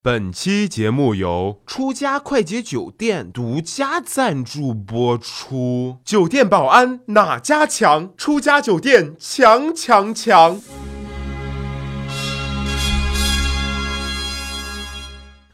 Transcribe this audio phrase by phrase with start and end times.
[0.00, 5.96] 本期节目由出家快捷酒店独家赞助播出。
[6.04, 8.12] 酒店保安哪家强？
[8.16, 10.60] 出家酒店强强强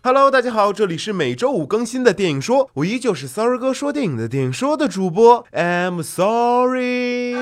[0.02, 7.34] ！Hello，大家好，这里是每周五更新的电影说，我依旧是 Sorry 哥说电影的电影说的主播，I'm sorry。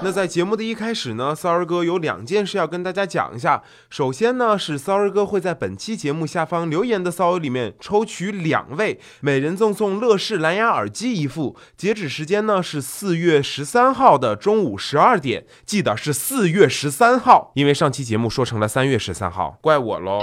[0.00, 3.64] 那在节目的一开始呢，Sorry 哥有两件事要跟大家讲一下。
[3.90, 11.56] 首先呢，是 Sorry 哥会在本期节目下方留言的骚友里面抽取两位，每人赠送乐视蓝牙耳机一副。
[11.76, 20.20] 截止时间呢是四月十三号的中午十二点，记得是四月十三号，因为上期节目说成了三月十三号，怪我喽。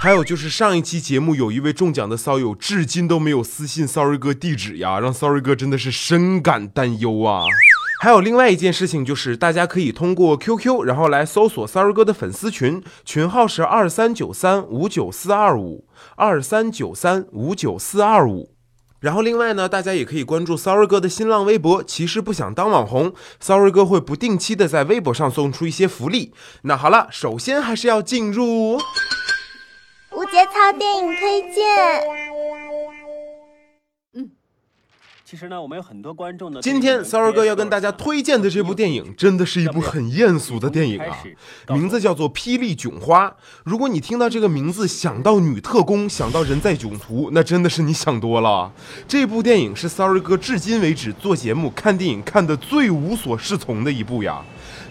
[0.00, 7.44] 还有就是上一期节目有一位中奖的骚友，至今都没有私信 Sorry 哥地址呀，让 Sorry 哥真的是深感担忧啊。
[8.00, 18.54] 还有另外一件事情，就是大家可以通过 QQ，然后来搜索 Sorry 哥的粉丝群，群号是二三九三五九四二五二三九三五九四二五。
[19.00, 21.82] 然后另外呢，大家也可以关注 Sorry 哥的新浪微博。
[21.82, 26.32] 其实不想当网红，Sorry 哥会不定期的在微博上送出一些福利。
[26.62, 28.76] 那好了，首先还是要进入
[30.12, 32.27] 无节操电影推荐。
[35.30, 36.58] 其实呢，我们有很多观众呢。
[36.62, 41.22] 今天骚儿哥要跟大家推荐的这部电影，真的是一部很艳俗的电影啊，
[41.68, 43.28] 名字叫做《霹雳囧花》。
[43.62, 48.72] 如果你听到这个名字想到女特工，想到人在囧途，那真的是你想多了。
[49.06, 54.42] 这部电影是骚儿哥至今为止做节目看电影看的最无所适从的一部呀。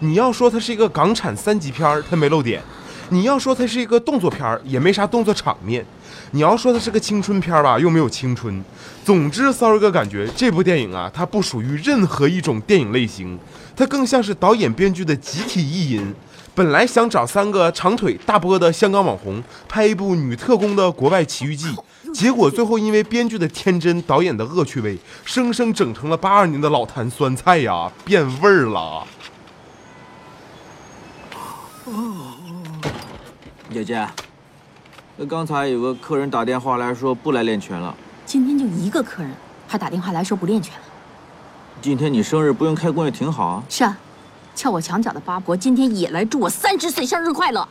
[0.02, 2.62] 你要说它是一个港产三级片儿，它没漏点；
[3.10, 5.86] 你要说它是一个动作片儿，也没啥动作场面。
[6.32, 8.64] 你要说它是个青春片吧，又没有青春。
[9.06, 13.40] 总之，骚儿哥感觉这部电影啊，它不属于任何一种电影类型，
[13.76, 16.14] 它更像是导演编剧的集体意淫。
[16.54, 21.68] 本来想找三个长腿大波的香港网红拍一部女特工的国外奇遇记，
[22.14, 29.06] 结果最后因为编剧的天真、导演的恶趣味，生生整成了八二年的老坛酸菜呀，变味儿了。
[33.72, 34.08] 姐姐。
[35.18, 37.96] 那刚才有个客人打电话来说不来练拳了。
[38.26, 39.32] 今天就一个客人，
[39.68, 40.86] 还打电话来说不练拳了。
[41.82, 43.64] 今天你生日不用开工也挺好啊。
[43.70, 43.98] 是啊，
[44.56, 47.68] 撬我墙角的八婆今天也来祝我三十岁生日快乐。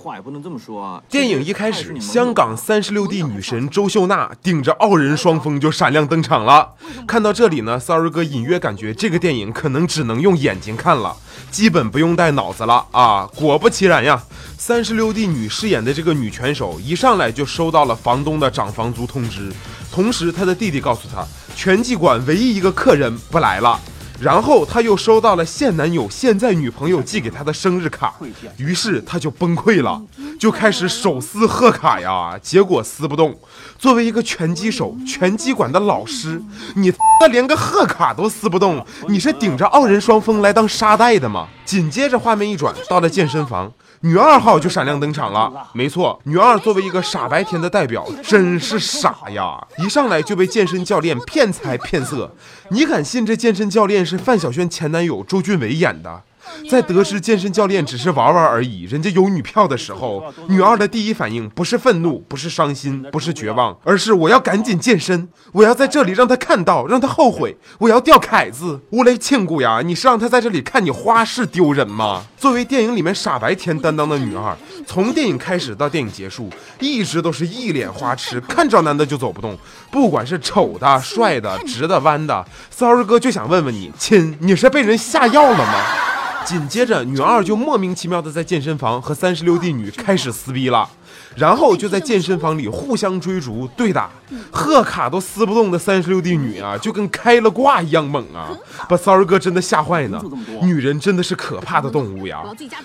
[0.00, 1.02] 话也不能这么说啊。
[1.10, 6.70] 电影一开始，香港三十六 D 女神周秀娜顶着傲人双峰就闪亮登场了。
[7.06, 11.14] 看到这里呢，Sorry 哥隐约感觉这个电影可能只能用眼睛看了，
[11.50, 13.28] 基本不用带脑子了啊。
[13.36, 14.22] 果不其然呀。
[14.56, 19.50] 三十六 D 女饰演的这个女拳手一上来就收到了房东的涨房租通知，
[19.90, 23.80] 同时她的弟弟告诉她，拳击馆唯一一个客人不来了。
[24.20, 28.14] 然后她又收到了现男友、现在女朋友寄给她的生日卡，
[28.58, 30.00] 于是她就崩溃了，
[30.38, 33.38] 就开始手撕贺卡呀，结果撕不动。
[33.78, 36.42] 作为一个拳击手、拳击馆的老师，
[36.76, 41.48] 你那连个贺卡都撕不动，你是顶着傲人双峰来当沙袋的吗？
[41.64, 43.72] 紧接着画面一转，到了健身房。
[44.02, 49.62] 女二号就闪亮登场了，没错，女二作为一个傻白甜的代表，真是傻呀！
[49.76, 52.34] 一上来就被健身教练骗财骗色，
[52.70, 56.24] 你敢信这健身教练是范晓萱前男友周俊伟演的？
[56.68, 68.80] 在得知健身教练只是玩玩而已，人家有女票的时候， 女二的第一反应不是愤怒，不是伤心，不是绝望，而是我要赶紧健身，我要在这里让他看到，让他后悔，我要掉凯子。
[68.90, 72.24] 乌雷庆姑呀，你是让他在这里看你花式丢人吗？
[72.36, 79.56] 作为电影里面傻白甜担当的女二，从电影开始到电影结束，一直都是一脸花痴，看着男的就走不动，
[79.90, 86.09] 不管是丑的、帅的、直的、弯的，骚儿哥就想问问你，亲，你是被人下药了吗？
[86.44, 90.88] 紧接着，女二就莫名其妙的在健身房和三十六 D 女开始撕逼了，
[91.36, 94.10] 然后就在健身房里互相追逐对打，
[94.50, 98.56] 贺卡都撕不动的三十六 D 女啊，就跟开了挂一样猛啊，
[98.88, 100.22] 把骚儿哥真的吓坏呢。
[100.62, 102.42] 女人真的是可怕的动物呀。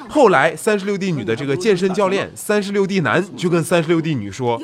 [0.10, 4.62] 后来，三十六 D 女的这个健身教练三十六 D 男就跟三十六 D 女说，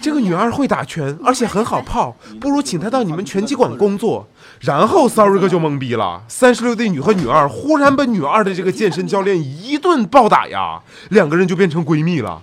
[0.00, 4.26] 这个女二会打拳，而且很好泡，不如请她到你们拳击馆工作。
[4.60, 6.22] 然后，sorry 哥就懵逼了。
[6.28, 10.80] 三十六 D 女和女二忽然被女二的这个健身教练一顿暴打呀，
[11.10, 12.40] 两个人就变成闺蜜了。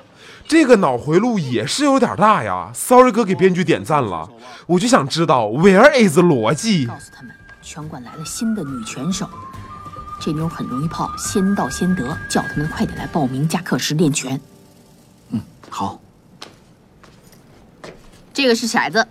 [0.51, 2.69] 这个脑回路也是有点大呀。
[2.73, 4.29] sorry 哥给编剧点赞了。
[4.67, 6.85] 我就想知道 where is 逻辑？
[6.85, 9.29] 告诉他们，拳馆来了新的女拳手，
[10.19, 14.41] 这妞很容易泡，先到先得，叫他们快点来报名加课时练拳。
[15.29, 15.39] 嗯，
[15.69, 16.01] 好。
[18.33, 19.07] 这个是骰子，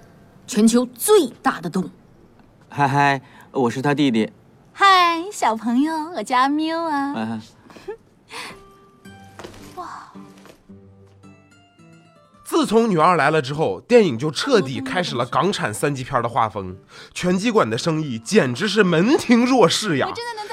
[0.46, 1.88] 全球最大的洞。
[2.68, 3.22] 嗨嗨，
[3.52, 4.30] 我是他弟弟。
[4.74, 7.40] 嗨，小朋友，我叫阿喵啊。
[9.76, 10.09] 哇，
[12.50, 16.76] 自从女二来了之后，电影就彻底开始了港产三级片的画风。
[17.14, 20.08] 拳击馆的生意简直是门庭若市呀！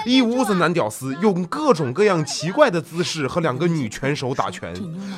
[0.06, 4.72] 一屋子男屌丝用各种各样奇怪的姿势和两个女拳手打拳。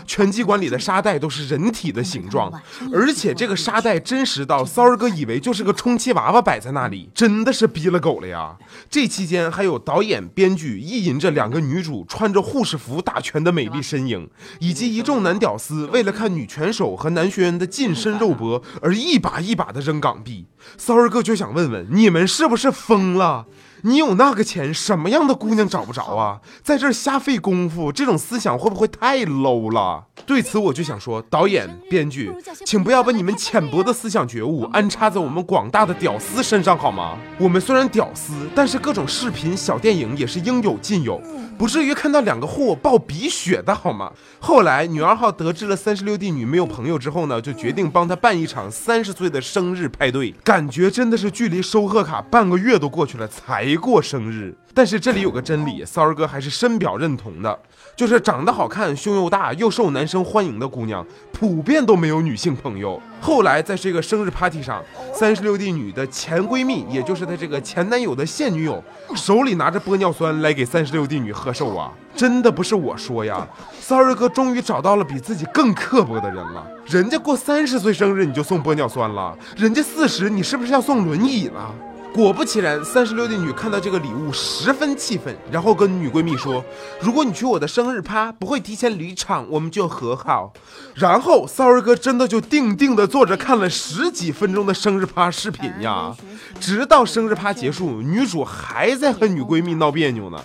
[0.08, 2.50] 拳击馆里的沙袋都是人体的形状，
[2.94, 8.56] 而且这个沙袋真实到骚儿哥以为就是个充气娃娃摆在那里，真的是逼了狗了呀！
[8.90, 14.30] 这期间还有导演、编剧意淫着两个女主穿着护士服打拳的美丽身影，
[14.60, 16.69] 以及一众男屌丝为了看女拳。
[16.70, 20.46] 拳手和男学员的近身肉搏，而一把一把的扔港币。
[20.78, 23.48] 骚儿哥就想问问你们是不是疯了？
[23.82, 26.42] 你有那个钱，什么样的姑娘找不着啊？
[26.62, 30.09] 在这儿瞎费功夫，这种思想会不会太 low 了？
[30.30, 32.32] 对此我就想说，导演、编剧，
[32.64, 37.18] 请不要把你们浅薄的思想觉悟安插在我们广大的屌丝身上好吗？
[37.40, 41.20] 我们虽然屌丝，但是各种视频、小电影也是应有尽有。
[41.58, 44.12] 不至于看到两个货爆鼻血的好吗？
[44.40, 50.30] 后来女二号得知了三十六弟女没有朋友之后呢，就决定帮她办一场三十岁的生日派对。
[50.44, 54.56] 感觉真的是距离收贺卡半个月都过去了才过生日。
[54.74, 57.60] 但是这里有个真理，骚儿哥还是深表认同的，
[57.96, 63.02] 就是长得好看、胸又大又受男生欢迎的姑娘，普遍都没有女性朋友。
[63.20, 64.82] 后来在这个生日 party 上，
[65.14, 68.82] 三十六 D 女的前闺蜜，也就是她这个前男友的现女友，
[69.16, 71.92] 手里拿着玻尿酸来给三十六 D 女贺寿啊！
[72.16, 73.48] 真的不是我说呀，
[73.80, 76.66] 骚儿哥终于找到了比自己更刻薄的人了。
[76.86, 81.74] 人家过三十岁生日你就送玻尿酸了，人家四十你是不是要送轮椅了？
[82.14, 86.64] 果不其然，三十六的女看到这个礼物十分气愤，然后跟女闺蜜说
[87.00, 90.52] ：“如果你去我的生日趴不会提前离场，我们就和好。”
[90.96, 96.14] 然后骚儿哥真的就定定的坐着看了十几分钟的生日趴视频呀，
[96.60, 100.44] 直到生日趴结束，女主还在和女闺蜜闹别扭呢。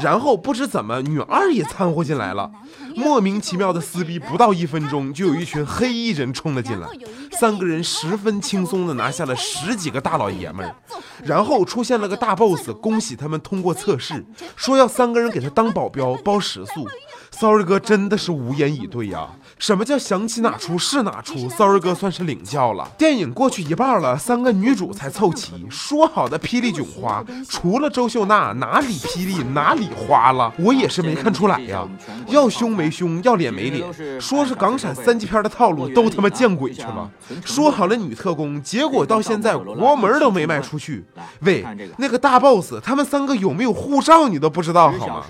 [0.00, 2.48] 然后不知怎么，女二也掺和进来了，
[2.98, 6.88] 莫名其妙的撕逼，不到一分钟，就有一群黑衣人冲了进来，
[7.38, 10.74] 三个人十分轻松的拿下了十几个大老爷们儿，
[11.24, 14.24] 然后出现了个大 boss，恭喜他们通过测试，
[14.56, 16.86] 说要三个人给他当保镖，包食宿。
[17.38, 19.28] Sorry 哥真的是无言以对呀。
[19.58, 22.88] 什么叫想起哪出是哪出？？sorry 哥算是领教了。
[22.96, 25.66] 电影过去一半了，三个女主才凑齐。
[25.70, 30.52] 说好的霹雳囧花，除了周秀娜，哪里霹雳哪里花了？
[30.58, 31.86] 我也是没看出来呀。
[32.28, 37.10] 要胸没胸，要脸没脸，说是港产三级片的套路，都他妈见鬼去了。
[37.44, 41.04] 说好了女特工，结果到现在国门都没迈出去。
[41.40, 41.64] 喂，
[41.98, 45.24] 那个大 boss，他们三个有没有护照你都不知道好吗？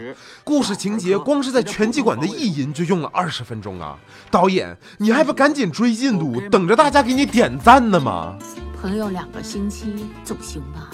[0.44, 3.98] 故事情节光是在拳击馆的意淫就用了二十分钟啊。
[4.30, 8.36] 导演，你还不赶紧追进度，等着大家给你点赞呢吗？
[8.80, 10.90] 朋友两个星期总行吧？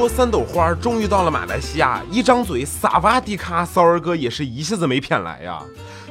[0.00, 5.60] 说三朵花终于到了马来西亚，一张嘴萨瓦迪卡，骚儿哥也是一下子没骗来呀。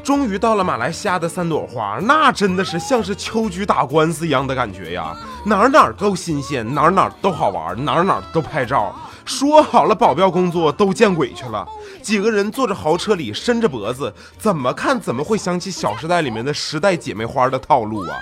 [0.04, 8.96] 终于到了马来西亚的三朵花，那真的是像是秋菊打官司一样的感觉呀，哪儿哪儿都新鲜，哪儿哪儿都好玩，哪儿哪儿都拍照。
[9.26, 11.68] 说好了保镖工作都见鬼去了，
[12.04, 18.16] 几个人坐着豪车里伸着脖子，怎么看怎么会想起《小时代》里面的时代姐妹花的套路啊。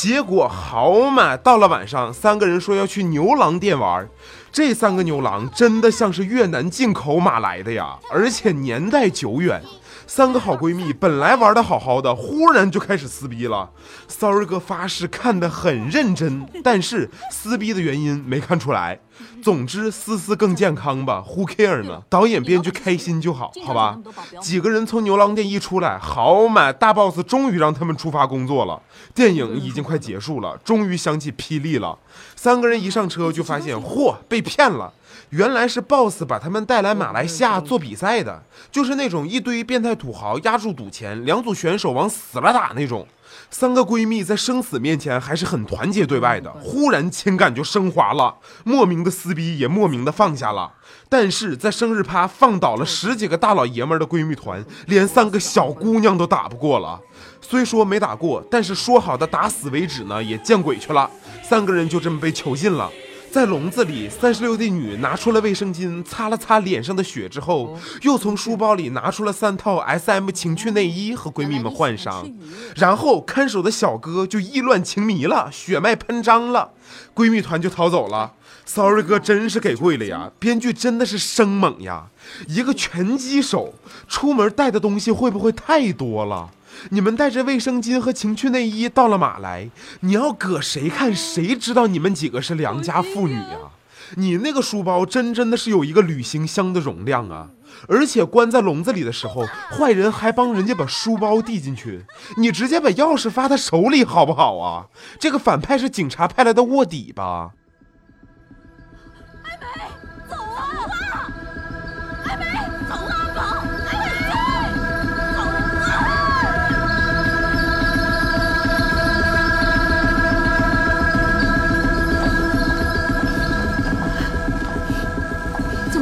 [0.00, 4.08] 结果好嘛，到了晚上，三个人说要去牛郎店玩。
[4.52, 9.62] 这三个牛郎真的像是越南进口马来的呀，而且年代久远。
[10.06, 13.70] 三个好闺蜜本来玩的好好的，忽然就开始撕逼了。
[14.06, 19.00] 骚儿哥发誓看得很认真，但是撕逼的原因没看出来。
[19.42, 22.02] 总之，思思更健康吧，Who care 呢？
[22.08, 23.98] 导演编剧开心就好，好吧。
[24.40, 28.80] 几个人从牛郎店一出来，好嘛，大 boss 终于让他们出发工作了。
[29.14, 31.96] 电影已经快结束了，终于响起霹雳了。
[32.34, 34.92] 三个人一上车就发现，嚯，被骗了。
[35.34, 43.04] 原来是 boss 把他们带来马来西亚做比赛的，就是那种一堆变态土豪压住赌钱，两组选手往死了打那种。
[43.50, 50.72] 三个闺蜜在生死面前还是很团结对外的，忽然情感就升华了，莫名的撕逼也莫名的放下了。
[51.08, 57.00] 但是在生日趴放倒了十几个大老爷们的闺蜜团，连三个小姑娘都打不过了。
[57.40, 61.10] 虽说没打过，但是说好的打死为止呢，也见鬼去了。
[61.42, 62.88] 三个人就这么被囚禁了。
[63.34, 72.32] 在笼子里，三十六弟女拿出了卫生巾，擦了擦脸上的血之后，又从书包里拿出了三套 S.M 情趣内衣和闺蜜们换上。
[72.76, 76.70] 然后看守的小哥就意乱情迷了，血脉喷张了，
[77.12, 78.34] 闺蜜团就逃走了。
[78.66, 80.30] Sorry 哥真是给跪了呀！
[80.38, 82.06] 编剧真的是生猛呀！
[82.46, 83.74] 一个拳击手
[84.06, 86.50] 出门带的东西会不会太多了？
[86.90, 93.72] 你们带着卫生巾和情趣内衣到了马来，你要搁谁看谁知道你们几个是良家妇女啊？
[94.16, 97.48] 你那个书包真真的是有一个旅行箱的容量啊！
[97.88, 102.04] 而且关在笼子里的时候，坏人还帮人家把书包递进去，
[102.36, 104.86] 你直接把钥匙发他手里好不好啊？
[105.18, 107.52] 这个反派是警察派来的卧底吧？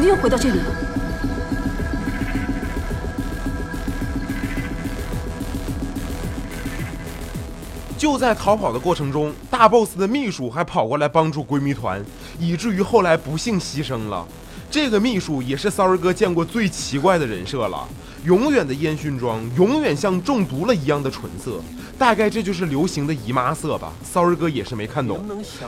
[0.03, 0.65] 么又回到这里了？
[7.97, 12.05] 就在逃跑的过程中，大 boss 的秘书还跑过来帮助闺蜜团，
[12.41, 14.27] 以至于后来不幸牺牲了。
[14.73, 17.87] 这个秘书也是骚儿哥见过最奇怪的人设了，
[18.25, 21.61] 永远的烟熏妆，永远像中毒了一样的纯色，
[21.99, 23.93] 大概这就是流行的姨妈色吧。
[24.03, 25.23] 骚儿哥也是没看懂，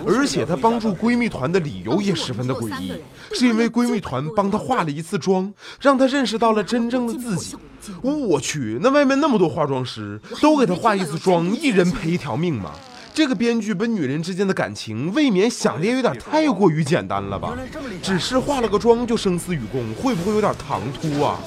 [0.06, 2.94] 而且他帮助闺蜜团的理由也十分的诡异，
[3.34, 7.54] 是因为闺蜜团帮他化了一次妆，让他认识到了真正的自己。
[8.00, 12.70] 我去，那外面那么多化妆师，都给他化一次妆，一人赔一条命吗？
[13.14, 17.56] 这个编剧把女人之间的感情未免想的也有点太过于简单了吧？
[18.02, 21.38] 只是化了个妆就生死与共，会不会有点唐突啊？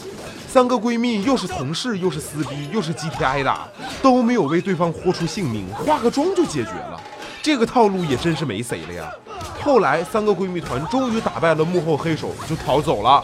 [0.47, 3.67] 三个闺蜜又是同事，又是撕逼，又是集体挨打，
[4.01, 6.97] 都没有为对方豁出性命，化个妆就解决了，
[7.43, 9.11] 这个套路也真是没谁了呀。
[9.61, 13.21] 后来三个闺蜜团终于打败了幕后黑手，就逃走了。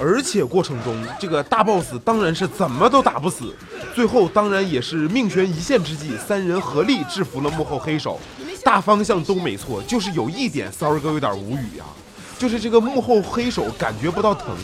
[0.00, 3.54] 而且过程中，这个大 boss 当然是怎么都打不死，
[3.94, 8.18] 最后当然也是命悬一线之际，三人合力制服了幕后黑手。
[8.64, 11.84] 大方向都没错，就是有一点，sorry 哥有点无语呀，
[12.38, 14.56] 就是这个幕后黑手感觉不到疼。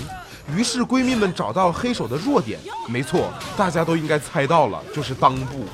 [0.56, 2.58] 于是闺蜜们找到黑手的弱点，
[2.88, 5.64] 没错，大家都应该猜到了，就是裆部。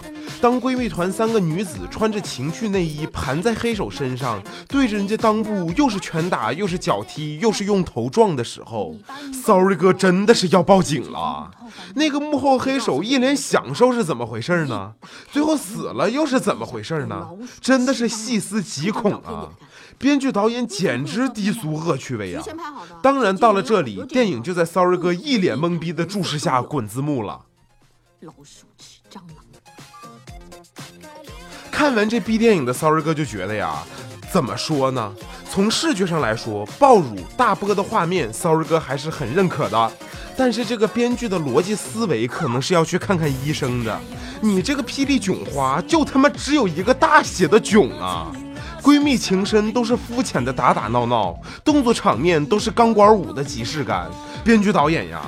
[0.44, 8.94] 当闺蜜团三个女子穿着情趣内衣盘在黑手身上，对着人家裆部又是拳打又是脚踢又是用头撞的时候
[9.32, 11.50] ，Sorry 哥真的是要报警了。
[11.94, 14.92] 那个幕后黑手一脸享受是怎么回事呢？
[15.32, 17.30] 最后死了又是怎么回事呢？
[17.62, 19.48] 真的是细思极恐啊！
[19.96, 22.44] 编剧导演简直低俗恶趣味啊！
[23.02, 27.46] 当然到了这里，电影就在 Sorry 哥一脸懵逼的注视下滚字幕了。
[28.20, 29.43] 老鼠吃蟑螂。
[31.74, 33.82] 看完这 B 电影的骚儿哥就觉得呀，
[34.32, 35.12] 怎么说呢？
[35.50, 39.92] 从视觉上来说，爆乳大波的画面，骚儿哥还是很认可的。
[40.36, 44.00] 但是这个编剧的逻辑思维可能是要去看看医生的。
[44.40, 48.30] 你这个霹雳囧花，就他妈只有一个大写的囧啊！
[48.80, 54.08] 闺蜜情深都是肤浅的打打闹闹，动作场面都是钢管舞的即视感。
[54.44, 55.22] 编剧导演呀，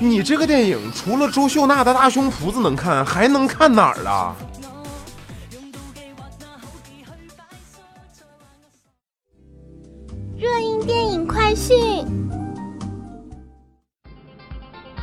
[0.00, 4.34] 你这个电影除了周秀娜的大胸脯子能看，还能看哪儿啊？
[10.42, 12.04] 热映电影快讯：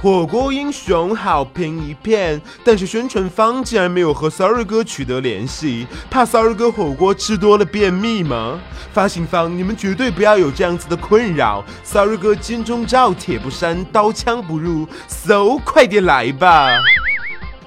[0.02, 8.60] 火锅英雄好评一片，但是宣传方竟然没有和 Sorry 哥取得联系，怕 Sorry 哥火锅吃多了便秘吗？
[8.92, 16.68] 发行方，你们绝对不要有这样子的困扰，Sorry 哥金钟罩铁布衫，刀枪不入，So 快点来吧！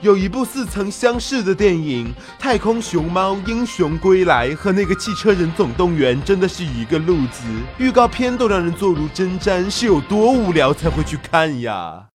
[0.02, 7.44] 有一部似曾相识的电影《太空熊猫英雄归来》和那个《汽车人总动员》真的是一个路子，
[7.78, 12.06] 预告片都让人坐如针毡，是有多无聊才会去看呀？